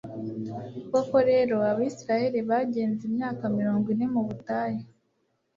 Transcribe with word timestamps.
koko 0.91 1.17
rero, 1.29 1.55
abayisraheli 1.71 2.39
bagenze 2.49 3.01
imyaka 3.09 3.43
mirongo 3.57 3.85
ine 3.93 4.05
mu 4.13 4.21
butayu 4.27 4.83